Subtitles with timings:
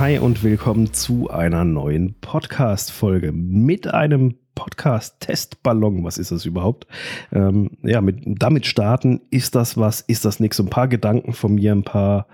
[0.00, 6.02] Hi und willkommen zu einer neuen Podcast-Folge mit einem Podcast-Testballon.
[6.02, 6.88] Was ist das überhaupt?
[7.30, 9.20] Ähm, ja, mit, damit starten.
[9.30, 10.00] Ist das was?
[10.00, 10.58] Ist das nichts?
[10.58, 12.26] Ein paar Gedanken von mir, ein paar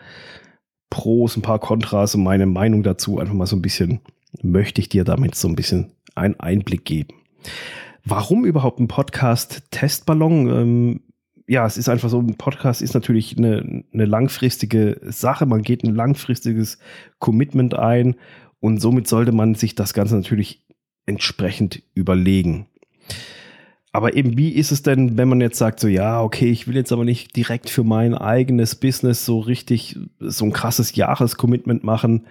[0.89, 3.19] Pros, ein paar Kontras und meine Meinung dazu.
[3.19, 4.01] Einfach mal so ein bisschen,
[4.41, 7.13] möchte ich dir damit so ein bisschen einen Einblick geben.
[8.07, 10.49] Warum überhaupt ein Podcast-Testballon?
[10.49, 11.01] Ähm,
[11.51, 15.47] ja, es ist einfach so, ein Podcast ist natürlich eine, eine langfristige Sache.
[15.47, 16.79] Man geht ein langfristiges
[17.19, 18.15] Commitment ein
[18.61, 20.63] und somit sollte man sich das Ganze natürlich
[21.07, 22.69] entsprechend überlegen.
[23.91, 26.77] Aber eben, wie ist es denn, wenn man jetzt sagt, so, ja, okay, ich will
[26.77, 32.27] jetzt aber nicht direkt für mein eigenes Business so richtig so ein krasses Jahrescommitment machen?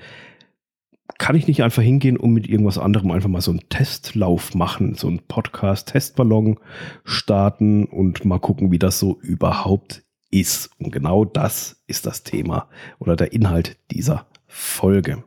[1.17, 4.95] Kann ich nicht einfach hingehen und mit irgendwas anderem einfach mal so einen Testlauf machen,
[4.95, 6.59] so einen Podcast-Testballon
[7.03, 10.69] starten und mal gucken, wie das so überhaupt ist.
[10.79, 12.67] Und genau das ist das Thema
[12.99, 15.23] oder der Inhalt dieser Folge.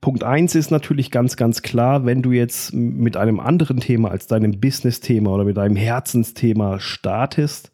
[0.00, 4.26] Punkt eins ist natürlich ganz, ganz klar, wenn du jetzt mit einem anderen Thema als
[4.26, 7.72] deinem Business-Thema oder mit deinem Herzensthema startest,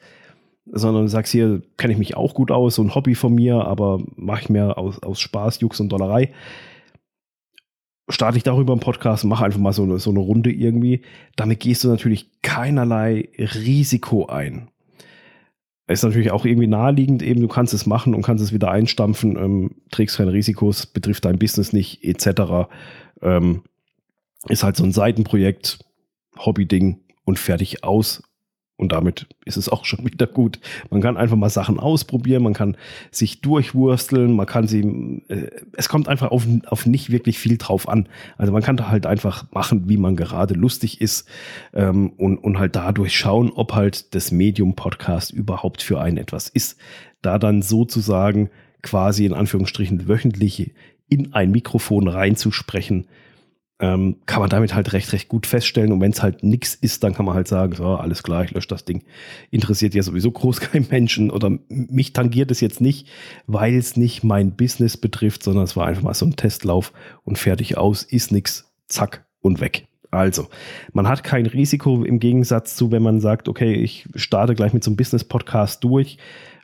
[0.65, 4.01] sondern sagst hier, kenne ich mich auch gut aus, so ein Hobby von mir, aber
[4.17, 6.33] mache ich mir aus, aus Spaß, Jux und Dollerei
[8.13, 11.03] starte ich darüber einen Podcast, mache einfach mal so eine, so eine Runde irgendwie.
[11.37, 14.69] Damit gehst du natürlich keinerlei Risiko ein.
[15.89, 19.37] Ist natürlich auch irgendwie naheliegend, eben du kannst es machen und kannst es wieder einstampfen,
[19.37, 22.69] ähm, trägst keine Risikos, betrifft dein Business nicht, etc.
[23.21, 23.63] Ähm,
[24.49, 25.81] ist halt so ein Seitenprojekt,
[26.39, 28.23] Hobbyding und fertig aus.
[28.83, 30.59] Und damit ist es auch schon wieder gut.
[30.91, 32.77] Man kann einfach mal Sachen ausprobieren, man kann
[33.13, 37.89] sich durchwursteln, man kann sie, äh, es kommt einfach auf, auf nicht wirklich viel drauf
[37.89, 38.09] an.
[38.37, 41.29] Also man kann da halt einfach machen, wie man gerade lustig ist
[41.73, 46.77] ähm, und, und halt dadurch schauen, ob halt das Medium-Podcast überhaupt für einen etwas ist.
[47.23, 48.51] Da dann sozusagen
[48.83, 50.73] quasi in Anführungsstrichen wöchentlich
[51.09, 53.07] in ein Mikrofon reinzusprechen,
[53.79, 55.93] ähm, kann man damit halt recht, recht gut feststellen.
[55.93, 58.53] Und wenn es halt nichts ist, dann kann man halt sagen, so, alles klar, ich
[58.53, 59.03] lösche das Ding.
[59.51, 63.09] Interessiert ja sowieso groß kein Menschen oder mich tangiert es jetzt nicht,
[63.47, 66.93] weil es nicht mein Business betrifft, sondern es war einfach mal so ein Testlauf
[67.25, 69.89] und fertig aus, ist nichts, zack und weg.
[70.13, 70.49] Also,
[70.93, 74.85] man hat kein Risiko im Gegensatz zu, wenn man sagt, okay, ich starte gleich mit
[74.85, 76.19] so einem Business-Podcast durch.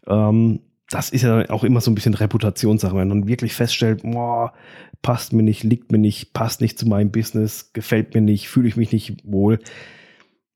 [0.07, 4.53] Ähm, das ist ja auch immer so ein bisschen Reputationssache, wenn man wirklich feststellt, boah,
[5.03, 8.69] passt mir nicht, liegt mir nicht, passt nicht zu meinem Business, gefällt mir nicht, fühle
[8.69, 9.59] ich mich nicht wohl.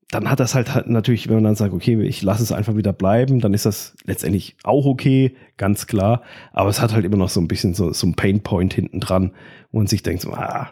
[0.09, 2.93] Dann hat das halt natürlich, wenn man dann sagt, okay, ich lasse es einfach wieder
[2.93, 6.23] bleiben, dann ist das letztendlich auch okay, ganz klar.
[6.51, 9.33] Aber es hat halt immer noch so ein bisschen so, so ein Painpoint hinten dran,
[9.71, 10.71] wo man sich denkt, so, ah,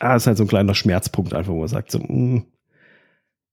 [0.00, 2.06] ah, ist halt so ein kleiner Schmerzpunkt einfach, wo man sagt, so, mh.
[2.08, 2.46] Mm.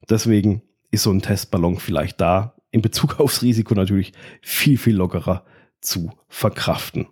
[0.10, 0.62] deswegen
[0.92, 5.44] ist so ein Testballon vielleicht da, in Bezug aufs Risiko natürlich viel, viel lockerer
[5.82, 7.08] zu verkraften.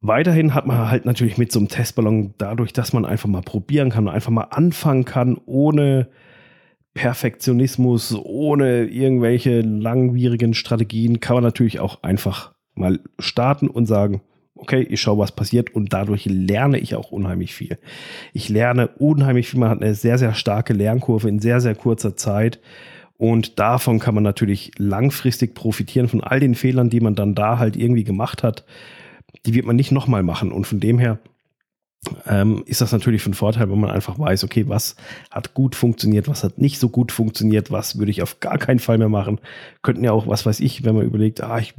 [0.00, 3.90] Weiterhin hat man halt natürlich mit so einem Testballon dadurch, dass man einfach mal probieren
[3.90, 6.08] kann, einfach mal anfangen kann, ohne
[6.94, 14.22] Perfektionismus, ohne irgendwelche langwierigen Strategien, kann man natürlich auch einfach mal starten und sagen,
[14.54, 17.78] okay, ich schaue, was passiert und dadurch lerne ich auch unheimlich viel.
[18.32, 22.16] Ich lerne unheimlich viel, man hat eine sehr, sehr starke Lernkurve in sehr, sehr kurzer
[22.16, 22.60] Zeit
[23.18, 27.58] und davon kann man natürlich langfristig profitieren von all den Fehlern, die man dann da
[27.58, 28.64] halt irgendwie gemacht hat.
[29.46, 30.52] Die wird man nicht nochmal machen.
[30.52, 31.18] Und von dem her
[32.26, 34.96] ähm, ist das natürlich von Vorteil, wenn man einfach weiß, okay, was
[35.30, 38.80] hat gut funktioniert, was hat nicht so gut funktioniert, was würde ich auf gar keinen
[38.80, 39.40] Fall mehr machen.
[39.82, 41.74] Könnten ja auch, was weiß ich, wenn man überlegt, ah, ich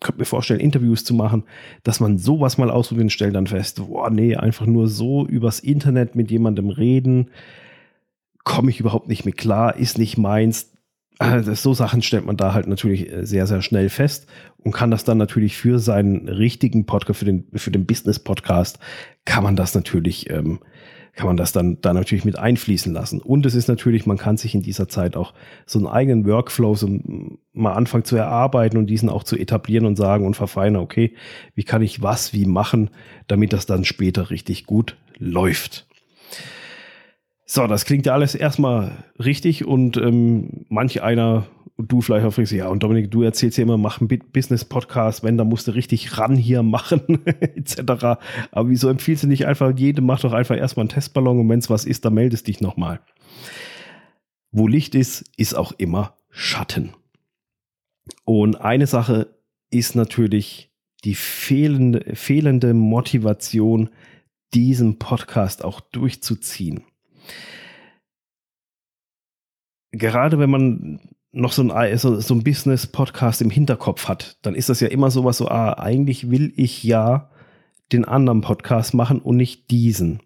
[0.00, 1.44] könnte mir vorstellen, Interviews zu machen,
[1.84, 5.60] dass man sowas mal ausprobiert und stellt dann fest, boah, nee, einfach nur so übers
[5.60, 7.30] Internet mit jemandem reden,
[8.44, 10.70] komme ich überhaupt nicht mit klar, ist nicht meins,
[11.20, 14.26] also so Sachen stellt man da halt natürlich äh, sehr, sehr schnell fest
[14.58, 18.78] und kann das dann natürlich für seinen richtigen Podcast, für den, für den Business-Podcast,
[19.26, 20.60] kann man das natürlich, ähm,
[21.14, 23.20] kann man das dann, dann natürlich mit einfließen lassen.
[23.20, 25.34] Und es ist natürlich, man kann sich in dieser Zeit auch
[25.66, 26.88] so einen eigenen Workflow so
[27.52, 31.14] mal anfangen zu erarbeiten und diesen auch zu etablieren und sagen und verfeinern, okay,
[31.54, 32.88] wie kann ich was wie machen,
[33.26, 35.86] damit das dann später richtig gut läuft.
[37.52, 41.48] So, das klingt ja alles erstmal richtig und ähm, manch einer,
[41.78, 45.36] du vielleicht auch fragst, ja, und Dominik, du erzählst ja immer, mach einen Business-Podcast, wenn,
[45.36, 48.20] dann musst du richtig ran hier machen, etc.
[48.52, 51.58] Aber wieso empfiehlst du nicht einfach, jedem mach doch einfach erstmal einen Testballon und wenn
[51.58, 53.00] es was ist, dann meldest dich nochmal.
[54.52, 56.94] Wo Licht ist, ist auch immer Schatten.
[58.24, 59.26] Und eine Sache
[59.72, 60.70] ist natürlich
[61.02, 63.90] die fehlende, fehlende Motivation,
[64.54, 66.84] diesen Podcast auch durchzuziehen
[69.92, 71.00] gerade wenn man
[71.32, 75.10] noch so ein, so, so ein Business-Podcast im Hinterkopf hat, dann ist das ja immer
[75.10, 77.30] sowas so, ah, eigentlich will ich ja
[77.92, 80.20] den anderen Podcast machen und nicht diesen?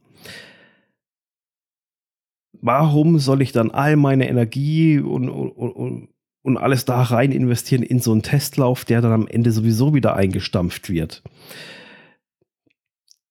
[2.61, 6.09] Warum soll ich dann all meine Energie und, und, und,
[6.43, 10.17] und alles da rein investieren in so einen Testlauf, der dann am Ende sowieso wieder
[10.17, 11.23] eingestampft wird?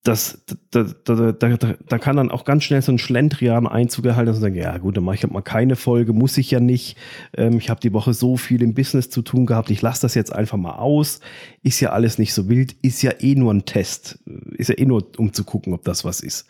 [0.03, 4.31] Das, da, da, da, da, kann dann auch ganz schnell so ein Schlendrian Einzug erhalten
[4.31, 6.97] und sagen, ja gut, dann mache ich halt mal keine Folge, muss ich ja nicht.
[7.37, 10.13] Ähm, ich habe die Woche so viel im Business zu tun gehabt, ich lasse das
[10.13, 11.21] jetzt einfach mal aus.
[11.61, 14.19] Ist ja alles nicht so wild, ist ja eh nur ein Test.
[14.57, 16.47] Ist ja eh nur, um zu gucken, ob das was ist.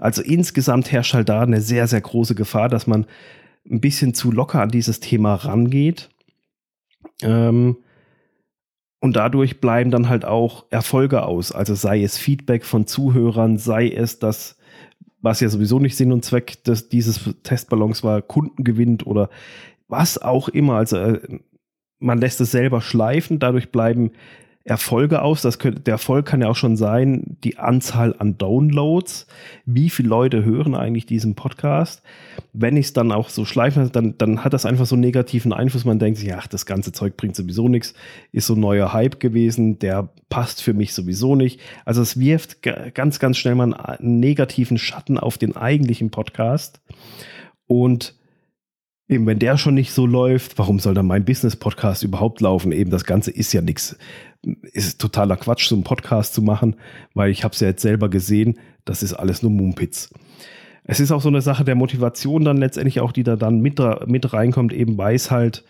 [0.00, 3.06] Also insgesamt herrscht halt da eine sehr, sehr große Gefahr, dass man
[3.70, 6.10] ein bisschen zu locker an dieses Thema rangeht.
[7.22, 7.76] Ähm,
[9.02, 11.50] und dadurch bleiben dann halt auch Erfolge aus.
[11.50, 14.56] Also sei es Feedback von Zuhörern, sei es das,
[15.20, 19.28] was ja sowieso nicht Sinn und Zweck des, dieses Testballons war, Kunden gewinnt oder
[19.88, 20.74] was auch immer.
[20.74, 21.40] Also äh,
[21.98, 24.12] man lässt es selber schleifen, dadurch bleiben
[24.64, 25.42] Erfolge aus.
[25.42, 29.26] Das könnte, der Erfolg kann ja auch schon sein, die Anzahl an Downloads.
[29.66, 32.02] Wie viele Leute hören eigentlich diesen Podcast?
[32.52, 35.52] Wenn ich es dann auch so schleife, dann, dann hat das einfach so einen negativen
[35.52, 35.84] Einfluss.
[35.84, 37.94] Man denkt sich, ach, das ganze Zeug bringt sowieso nichts.
[38.30, 41.60] Ist so ein neuer Hype gewesen, der passt für mich sowieso nicht.
[41.84, 46.80] Also es wirft ganz, ganz schnell mal einen negativen Schatten auf den eigentlichen Podcast.
[47.66, 48.14] Und
[49.08, 52.72] Eben, wenn der schon nicht so läuft, warum soll dann mein Business-Podcast überhaupt laufen?
[52.72, 53.96] Eben, das Ganze ist ja nichts
[54.72, 56.76] ist totaler Quatsch, so einen Podcast zu machen,
[57.14, 60.12] weil ich habe es ja jetzt selber gesehen, das ist alles nur Mumpitz.
[60.84, 63.80] Es ist auch so eine Sache der Motivation dann letztendlich auch, die da dann mit,
[64.06, 65.64] mit reinkommt, eben weiß halt,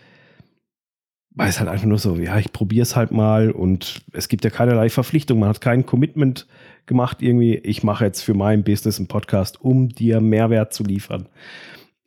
[1.35, 4.49] weiß halt einfach nur so, ja, ich probiere es halt mal und es gibt ja
[4.49, 6.47] keinerlei Verpflichtung, man hat kein Commitment
[6.87, 11.27] gemacht irgendwie, ich mache jetzt für mein Business einen Podcast, um dir Mehrwert zu liefern.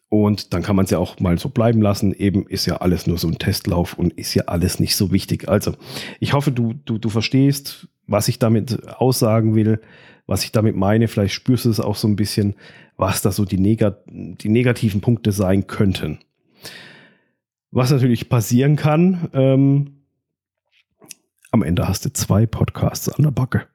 [0.08, 2.12] Und dann kann man es ja auch mal so bleiben lassen.
[2.14, 5.48] Eben ist ja alles nur so ein Testlauf und ist ja alles nicht so wichtig.
[5.48, 5.74] Also
[6.20, 9.80] ich hoffe, du, du, du verstehst, was ich damit aussagen will,
[10.26, 11.08] was ich damit meine.
[11.08, 12.54] Vielleicht spürst du es auch so ein bisschen,
[12.96, 16.18] was da so die, negat die negativen Punkte sein könnten.
[17.72, 19.96] Was natürlich passieren kann, ähm,
[21.50, 23.66] am Ende hast du zwei Podcasts an der Backe.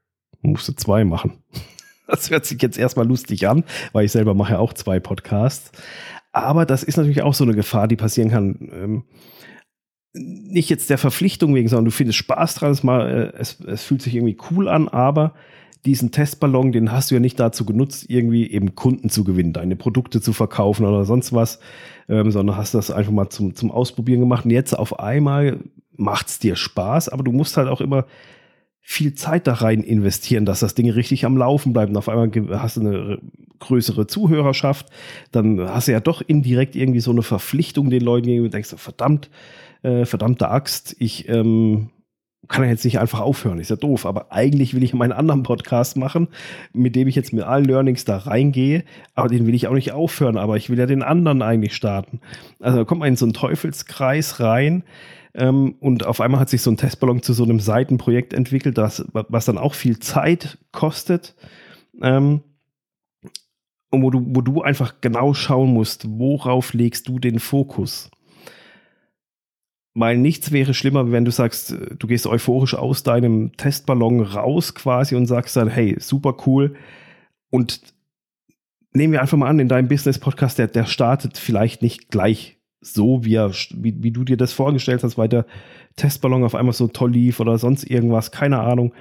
[0.42, 1.34] Musst du zwei machen.
[2.08, 3.64] Das hört sich jetzt erstmal lustig an,
[3.94, 5.72] weil ich selber mache ja auch zwei Podcasts.
[6.32, 8.70] Aber das ist natürlich auch so eine Gefahr, die passieren kann.
[8.74, 9.04] Ähm,
[10.14, 13.84] nicht jetzt der Verpflichtung wegen, sondern du findest Spaß dran, es, mal, äh, es, es
[13.84, 15.34] fühlt sich irgendwie cool an, aber
[15.86, 19.76] diesen Testballon, den hast du ja nicht dazu genutzt, irgendwie eben Kunden zu gewinnen, deine
[19.76, 21.60] Produkte zu verkaufen oder sonst was,
[22.08, 24.46] ähm, sondern hast das einfach mal zum, zum Ausprobieren gemacht.
[24.46, 25.60] Und jetzt auf einmal
[25.96, 28.06] macht es dir Spaß, aber du musst halt auch immer
[28.82, 31.90] viel Zeit da rein investieren, dass das Ding richtig am Laufen bleibt.
[31.90, 33.20] Und auf einmal hast du eine
[33.62, 34.88] größere Zuhörerschaft,
[35.32, 38.50] dann hast du ja doch indirekt irgendwie so eine Verpflichtung den Leuten gegenüber.
[38.50, 39.30] Du denkst, verdammt,
[39.84, 41.90] äh, verdammte Axt, ich ähm,
[42.48, 44.06] kann ja jetzt nicht einfach aufhören, ist ja doof.
[44.06, 46.28] Aber eigentlich will ich meinen anderen Podcast machen,
[46.74, 48.84] mit dem ich jetzt mit allen Learnings da reingehe.
[49.16, 52.20] Aber den will ich auch nicht aufhören, aber ich will ja den anderen eigentlich starten.
[52.60, 54.84] Also da kommt man in so einen Teufelskreis rein
[55.34, 59.06] ähm, und auf einmal hat sich so ein Testballon zu so einem Seitenprojekt entwickelt, das,
[59.14, 61.36] was dann auch viel Zeit kostet.
[62.02, 62.42] Ähm,
[63.92, 68.10] und wo du, wo du einfach genau schauen musst, worauf legst du den Fokus?
[69.94, 75.16] Weil nichts wäre schlimmer, wenn du sagst, du gehst euphorisch aus deinem Testballon raus quasi
[75.16, 76.76] und sagst dann, hey, super cool.
[77.50, 77.82] Und
[78.94, 83.26] nehmen wir einfach mal an, in deinem Business-Podcast, der, der startet vielleicht nicht gleich so,
[83.26, 85.46] wie, er, wie, wie du dir das vorgestellt hast, weil der
[85.98, 88.94] Testballon auf einmal so toll lief oder sonst irgendwas, keine Ahnung.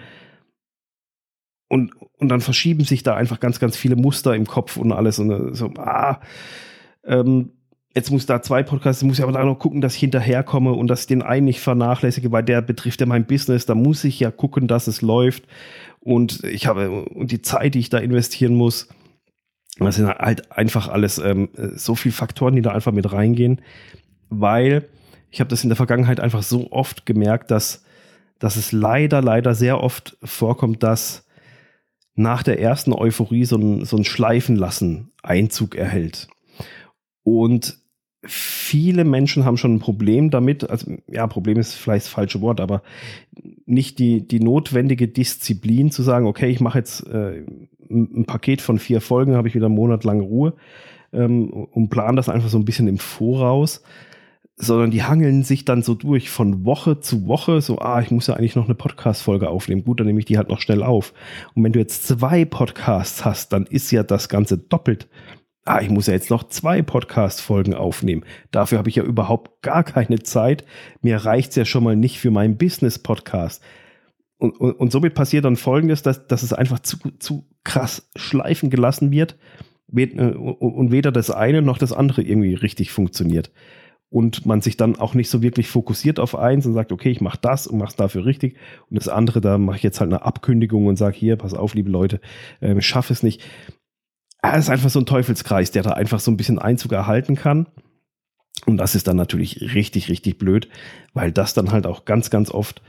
[1.71, 5.21] Und, und dann verschieben sich da einfach ganz, ganz viele Muster im Kopf und alles.
[5.21, 6.21] Und äh, so, ah,
[7.05, 7.53] ähm,
[7.95, 10.89] jetzt muss da zwei Podcasts, muss ich aber da noch gucken, dass ich hinterherkomme und
[10.89, 13.67] dass ich den einen nicht vernachlässige, weil der betrifft ja mein Business.
[13.67, 15.45] Da muss ich ja gucken, dass es läuft.
[16.01, 18.89] Und ich habe, und die Zeit, die ich da investieren muss,
[19.79, 23.61] das sind halt einfach alles ähm, so viele Faktoren, die da einfach mit reingehen,
[24.29, 24.89] weil
[25.31, 27.85] ich habe das in der Vergangenheit einfach so oft gemerkt, dass,
[28.41, 31.25] dass es leider, leider sehr oft vorkommt, dass
[32.15, 36.29] nach der ersten Euphorie so ein, so ein Schleifenlassen Einzug erhält.
[37.23, 37.79] Und
[38.25, 42.61] viele Menschen haben schon ein Problem damit, also ja, Problem ist vielleicht das falsche Wort,
[42.61, 42.83] aber
[43.65, 47.45] nicht die, die notwendige Disziplin zu sagen, okay, ich mache jetzt äh,
[47.91, 50.55] ein Paket von vier Folgen, habe ich wieder einen Monat lang Ruhe
[51.13, 53.83] ähm, und plan das einfach so ein bisschen im Voraus,
[54.61, 58.27] sondern die hangeln sich dann so durch von Woche zu Woche, so, ah, ich muss
[58.27, 59.85] ja eigentlich noch eine Podcast-Folge aufnehmen.
[59.85, 61.15] Gut, dann nehme ich die halt noch schnell auf.
[61.55, 65.09] Und wenn du jetzt zwei Podcasts hast, dann ist ja das Ganze doppelt.
[65.65, 68.25] Ah, ich muss ja jetzt noch zwei Podcast-Folgen aufnehmen.
[68.51, 70.65] Dafür habe ich ja überhaupt gar keine Zeit.
[71.01, 73.63] Mir reicht es ja schon mal nicht für meinen Business-Podcast.
[74.39, 78.69] und, und, und somit passiert dann folgendes, dass, dass es einfach zu, zu krass schleifen
[78.69, 79.37] gelassen wird
[79.95, 83.51] äh, und weder das eine noch das andere irgendwie richtig funktioniert.
[84.11, 87.21] Und man sich dann auch nicht so wirklich fokussiert auf eins und sagt, okay, ich
[87.21, 88.57] mache das und mache es dafür richtig.
[88.91, 91.75] Und das andere, da mache ich jetzt halt eine Abkündigung und sage, hier, pass auf,
[91.75, 92.21] liebe Leute,
[92.61, 93.41] äh, ich schaffe es nicht.
[94.43, 97.67] Es ist einfach so ein Teufelskreis, der da einfach so ein bisschen Einzug erhalten kann.
[98.67, 100.69] Und das ist dann natürlich richtig, richtig blöd,
[101.15, 102.83] weil das dann halt auch ganz, ganz oft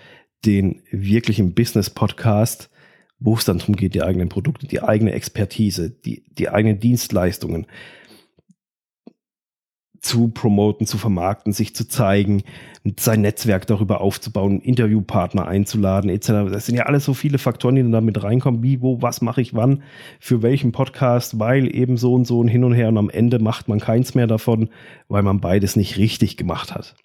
[0.45, 2.69] den wirklichen Business-Podcast,
[3.19, 7.67] wo es dann darum geht, die eigenen Produkte, die eigene Expertise, die, die eigenen Dienstleistungen
[10.01, 12.43] zu promoten, zu vermarkten, sich zu zeigen,
[13.00, 16.51] sein Netzwerk darüber aufzubauen, Interviewpartner einzuladen, etc.
[16.51, 19.41] Das sind ja alles so viele Faktoren, die dann damit reinkommen, wie, wo, was mache
[19.41, 19.84] ich wann,
[20.20, 23.38] für welchen Podcast, weil eben so und so und hin und her und am Ende
[23.38, 24.70] macht man keins mehr davon,
[25.08, 26.96] weil man beides nicht richtig gemacht hat.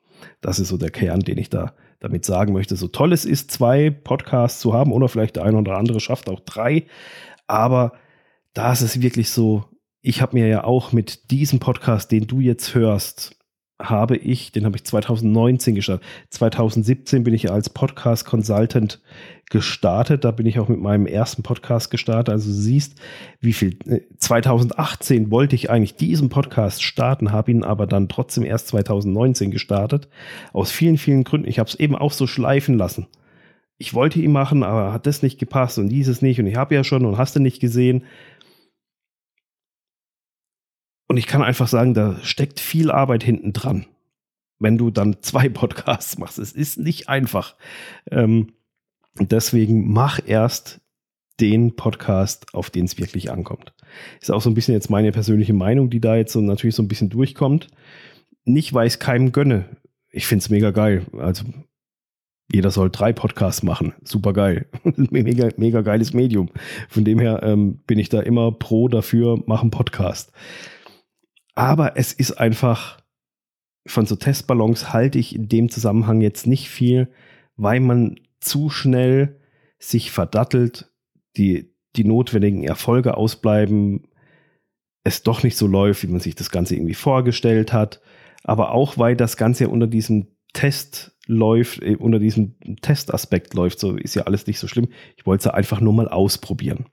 [0.41, 2.77] Das ist so der Kern, den ich da damit sagen möchte.
[2.77, 6.31] So toll es ist, zwei Podcasts zu haben oder vielleicht der eine oder andere schafft
[6.31, 6.87] auch drei.
[7.47, 7.93] Aber
[8.55, 9.65] da ist es wirklich so,
[10.03, 13.37] ich habe mir ja auch mit diesem Podcast, den du jetzt hörst,
[13.81, 16.07] habe ich, den habe ich 2019 gestartet.
[16.31, 19.03] 2017 bin ich als Podcast Consultant
[19.51, 20.25] gestartet.
[20.25, 22.33] Da bin ich auch mit meinem ersten Podcast gestartet.
[22.33, 22.99] Also siehst,
[23.41, 23.79] wie viel.
[24.17, 29.51] 2018 äh, wollte ich eigentlich diesen Podcast starten, habe ihn aber dann trotzdem erst 2019
[29.51, 30.09] gestartet.
[30.53, 31.49] Aus vielen, vielen Gründen.
[31.49, 33.09] Ich habe es eben auch so schleifen lassen.
[33.79, 36.75] Ich wollte ihn machen, aber hat das nicht gepasst und dieses nicht und ich habe
[36.75, 38.05] ja schon und hast du nicht gesehen.
[41.09, 43.87] Und ich kann einfach sagen, da steckt viel Arbeit hinten dran,
[44.59, 46.39] wenn du dann zwei Podcasts machst.
[46.39, 47.57] Es ist nicht einfach.
[48.11, 48.53] Ähm,
[49.19, 50.81] deswegen mach erst
[51.41, 53.75] den Podcast, auf den es wirklich ankommt.
[54.21, 56.83] Ist auch so ein bisschen jetzt meine persönliche Meinung, die da jetzt so natürlich so
[56.83, 57.69] ein bisschen durchkommt.
[58.45, 59.77] Nicht, weil ich es keinem gönne.
[60.11, 61.05] Ich finde es mega geil.
[61.19, 61.45] Also
[62.51, 63.93] jeder soll drei Podcasts machen.
[64.03, 64.67] Super geil.
[64.97, 66.49] mega, mega geiles Medium.
[66.89, 70.33] Von dem her ähm, bin ich da immer pro dafür, machen Podcast.
[71.57, 73.01] Aber es ist einfach,
[73.87, 77.11] von so Testballons halte ich in dem Zusammenhang jetzt nicht viel,
[77.57, 79.41] weil man zu schnell
[79.79, 80.93] sich verdattelt,
[81.37, 84.07] die, die notwendigen Erfolge ausbleiben,
[85.03, 88.01] es doch nicht so läuft, wie man sich das Ganze irgendwie vorgestellt hat.
[88.45, 93.97] Aber auch weil das Ganze unter diesem Test läuft, äh, unter diesem Testaspekt läuft, so
[93.97, 94.89] ist ja alles nicht so schlimm.
[95.17, 96.87] Ich wollte es ja einfach nur mal ausprobieren.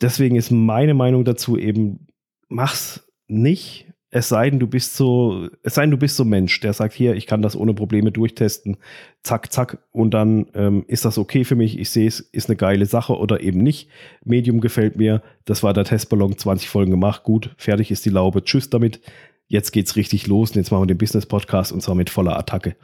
[0.00, 2.08] Deswegen ist meine Meinung dazu eben,
[2.48, 6.28] mach's nicht, es sei denn, du bist so, es sei denn, du bist so ein
[6.28, 8.76] Mensch, der sagt, hier, ich kann das ohne Probleme durchtesten,
[9.24, 12.54] zack, zack, und dann ähm, ist das okay für mich, ich sehe es, ist eine
[12.54, 13.90] geile Sache oder eben nicht.
[14.24, 18.44] Medium gefällt mir, das war der Testballon, 20 Folgen gemacht, gut, fertig ist die Laube,
[18.44, 19.00] tschüss damit.
[19.48, 22.76] Jetzt geht's richtig los und jetzt machen wir den Business-Podcast und zwar mit voller Attacke.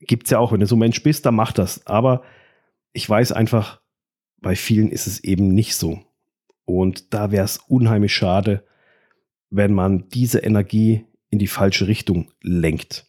[0.00, 1.86] Gibt's ja auch, wenn du so ein Mensch bist, dann mach das.
[1.86, 2.22] Aber
[2.94, 3.82] ich weiß einfach,
[4.40, 6.00] bei vielen ist es eben nicht so.
[6.64, 8.64] Und da wäre es unheimlich schade,
[9.50, 13.06] wenn man diese Energie in die falsche Richtung lenkt.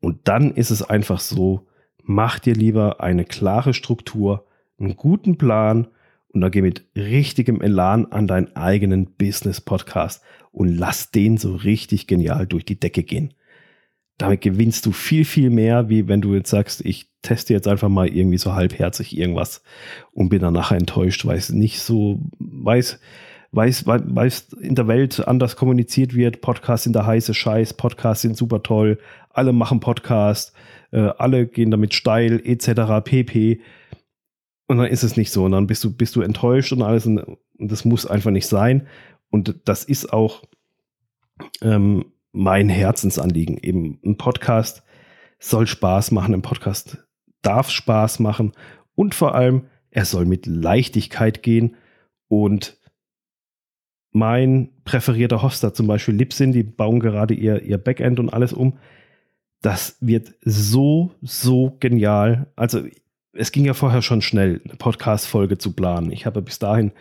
[0.00, 1.66] Und dann ist es einfach so,
[2.02, 4.46] mach dir lieber eine klare Struktur,
[4.78, 5.88] einen guten Plan
[6.28, 10.22] und dann geh mit richtigem Elan an deinen eigenen Business-Podcast
[10.52, 13.34] und lass den so richtig genial durch die Decke gehen.
[14.18, 17.88] Damit gewinnst du viel, viel mehr, wie wenn du jetzt sagst, ich teste jetzt einfach
[17.88, 19.62] mal irgendwie so halbherzig irgendwas
[20.12, 22.98] und bin dann nachher enttäuscht, weil es nicht so weiß,
[23.50, 26.40] weil es in der Welt anders kommuniziert wird.
[26.40, 28.98] Podcasts sind der heiße Scheiß, Podcasts sind super toll,
[29.30, 30.52] alle machen Podcast,
[30.90, 33.04] äh, alle gehen damit steil, etc.
[33.04, 33.60] pp.
[34.66, 35.44] Und dann ist es nicht so.
[35.44, 37.06] Und dann bist du, bist du enttäuscht und alles.
[37.06, 38.86] Und, und das muss einfach nicht sein.
[39.30, 40.42] Und das ist auch
[41.62, 43.58] ähm, mein Herzensanliegen.
[43.58, 44.82] Eben ein Podcast
[45.38, 46.98] soll Spaß machen, ein Podcast
[47.42, 48.52] darf Spaß machen
[48.94, 51.76] und vor allem, er soll mit Leichtigkeit gehen
[52.26, 52.76] und
[54.12, 58.78] mein präferierter Hoster, zum Beispiel Libsyn, die bauen gerade ihr, ihr Backend und alles um.
[59.60, 62.46] Das wird so, so genial.
[62.56, 62.82] Also,
[63.32, 66.10] es ging ja vorher schon schnell, eine Podcast-Folge zu planen.
[66.10, 66.92] Ich habe bis dahin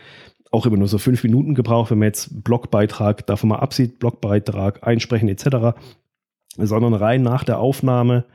[0.51, 4.85] auch immer nur so fünf Minuten gebraucht, wenn man jetzt Blogbeitrag davon mal absieht, Blogbeitrag
[4.85, 5.77] einsprechen etc.,
[6.57, 8.25] sondern rein nach der Aufnahme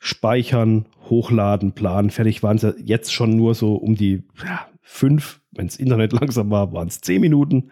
[0.00, 2.10] speichern, hochladen, planen.
[2.10, 6.50] Fertig waren sie jetzt schon nur so um die ja, fünf, wenn das Internet langsam
[6.50, 7.70] war, waren es zehn Minuten.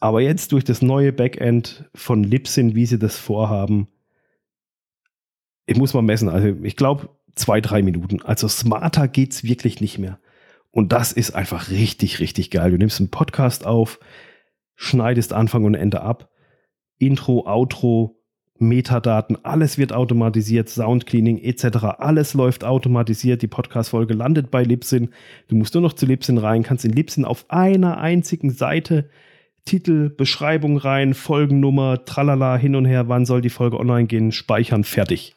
[0.00, 3.88] Aber jetzt durch das neue Backend von Libsyn, wie sie das vorhaben,
[5.66, 8.22] ich muss mal messen, also ich glaube zwei, drei Minuten.
[8.22, 10.18] Also smarter geht es wirklich nicht mehr.
[10.70, 12.70] Und das ist einfach richtig, richtig geil.
[12.70, 13.98] Du nimmst einen Podcast auf,
[14.76, 16.30] schneidest Anfang und Ende ab,
[16.98, 18.17] Intro, Outro,
[18.58, 21.84] Metadaten, alles wird automatisiert, Soundcleaning etc.
[21.98, 23.42] Alles läuft automatisiert.
[23.42, 25.10] Die Podcast-Folge landet bei Libsyn.
[25.48, 29.08] Du musst nur noch zu Libsyn rein, kannst in Libsyn auf einer einzigen Seite
[29.64, 34.82] Titel, Beschreibung rein, Folgennummer, tralala, hin und her, wann soll die Folge online gehen, speichern,
[34.82, 35.36] fertig.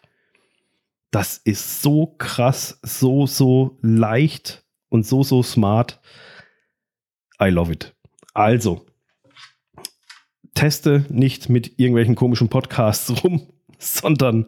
[1.12, 6.00] Das ist so krass, so, so leicht und so, so smart.
[7.42, 7.94] I love it.
[8.34, 8.86] Also,
[10.62, 13.48] teste nicht mit irgendwelchen komischen Podcasts rum,
[13.80, 14.46] sondern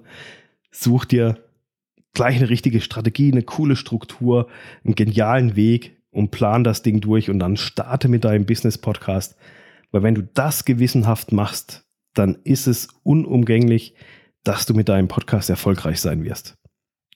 [0.70, 1.43] such dir
[2.13, 4.48] gleich eine richtige Strategie, eine coole Struktur,
[4.84, 9.36] einen genialen Weg und plan das Ding durch und dann starte mit deinem Business-Podcast.
[9.89, 13.96] Weil wenn du das gewissenhaft machst, dann ist es unumgänglich,
[14.43, 16.60] dass du mit deinem Podcast erfolgreich sein wirst.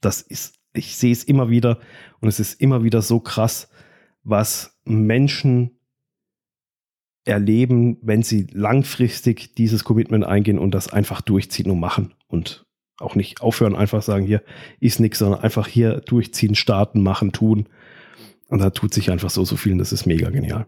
[0.01, 1.77] Das ist, ich sehe es immer wieder
[2.19, 3.69] und es ist immer wieder so krass,
[4.23, 5.76] was Menschen
[7.27, 12.65] erleben, wenn sie langfristig dieses Commitment eingehen und das einfach durchziehen und machen und
[12.99, 14.41] auch nicht aufhören, einfach sagen, hier
[14.79, 17.67] ist nichts, sondern einfach hier durchziehen, starten, machen, tun.
[18.47, 20.67] Und da tut sich einfach so, so viel und das ist mega genial.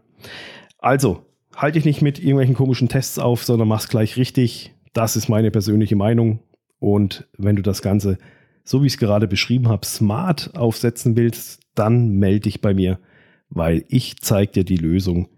[0.78, 1.26] Also,
[1.56, 4.74] halte dich nicht mit irgendwelchen komischen Tests auf, sondern mach's gleich richtig.
[4.92, 6.40] Das ist meine persönliche Meinung.
[6.78, 8.18] Und wenn du das Ganze,
[8.64, 13.00] so wie ich es gerade beschrieben habe, smart aufsetzen willst, dann melde dich bei mir,
[13.48, 15.28] weil ich zeige dir die Lösung,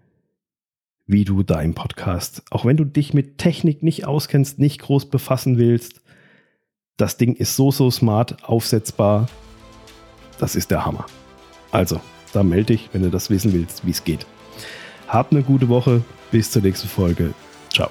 [1.06, 5.58] wie du deinen Podcast, auch wenn du dich mit Technik nicht auskennst, nicht groß befassen
[5.58, 6.02] willst,
[6.96, 9.28] das Ding ist so, so smart aufsetzbar.
[10.38, 11.06] Das ist der Hammer.
[11.70, 12.00] Also,
[12.32, 14.26] da melde dich, wenn du das wissen willst, wie es geht.
[15.08, 16.02] Hab eine gute Woche.
[16.30, 17.34] Bis zur nächsten Folge.
[17.70, 17.90] Ciao.